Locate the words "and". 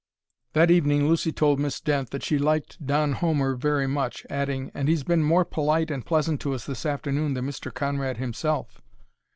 4.73-4.87, 5.91-6.03